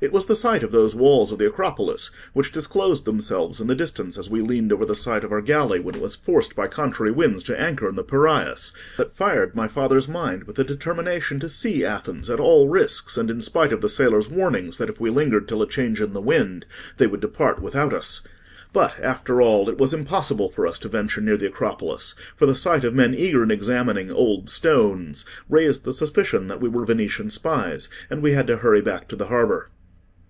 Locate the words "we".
4.28-4.42, 15.00-15.08, 26.60-26.68, 28.22-28.32